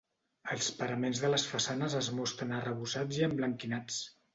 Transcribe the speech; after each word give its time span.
Els 0.55 0.69
paraments 0.79 1.21
de 1.25 1.31
les 1.35 1.47
façanes 1.51 1.99
es 2.03 2.11
mostren 2.23 2.59
arrebossats 2.63 3.23
i 3.23 3.27
emblanquinats. 3.33 4.07